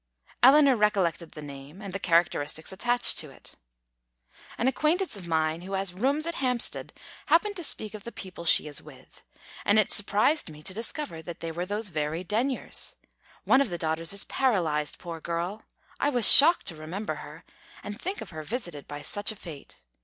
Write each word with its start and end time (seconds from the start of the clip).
Eleanor 0.41 0.75
recollected 0.75 1.33
the 1.33 1.43
name, 1.43 1.79
and 1.79 1.93
the 1.93 1.99
characteristics 1.99 2.71
attached 2.71 3.19
to 3.19 3.29
it. 3.29 3.53
"An 4.57 4.67
acquaintance 4.67 5.15
of 5.15 5.27
mine 5.27 5.61
who 5.61 5.73
has 5.73 5.93
rooms 5.93 6.25
at 6.25 6.33
Hampstead 6.41 6.91
happened 7.27 7.55
to 7.57 7.63
speak 7.63 7.93
of 7.93 8.03
the 8.03 8.11
people 8.11 8.43
she 8.43 8.67
is 8.67 8.81
with, 8.81 9.21
and 9.63 9.77
it 9.77 9.91
surprised 9.91 10.49
me 10.49 10.63
to 10.63 10.73
discover 10.73 11.21
that 11.21 11.39
they 11.41 11.51
were 11.51 11.67
those 11.67 11.89
very 11.89 12.23
Denyers. 12.23 12.95
One 13.43 13.61
of 13.61 13.69
the 13.69 13.77
daughters 13.77 14.11
is 14.11 14.23
paralyzed, 14.25 14.97
poor 14.97 15.19
girl; 15.21 15.61
I 15.99 16.09
was 16.09 16.27
shocked 16.27 16.65
to 16.69 16.75
remember 16.75 17.13
her, 17.21 17.45
and 17.83 18.01
think 18.01 18.21
of 18.21 18.31
her 18.31 18.41
visited 18.41 18.87
by 18.87 19.03
such 19.03 19.31
a 19.31 19.35
fate. 19.35 19.83